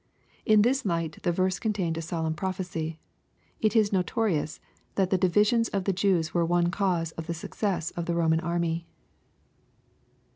In 0.47 0.63
this 0.63 0.83
light 0.83 1.21
the 1.21 1.31
verse 1.31 1.59
contained 1.59 1.95
a 1.95 1.99
solemp 2.01 2.35
prophecy. 2.35 2.99
It 3.59 3.75
is 3.75 3.93
notorious 3.93 4.59
that 4.95 5.11
the 5.11 5.17
divisions 5.19 5.69
of 5.69 5.83
the 5.83 5.93
Jews 5.93 6.33
were 6.33 6.43
one 6.43 6.71
cause 6.71 7.11
of 7.11 7.27
the 7.27 7.35
success 7.35 7.91
of 7.91 8.07
the 8.07 8.15
Roman 8.15 8.39
army. 8.39 8.87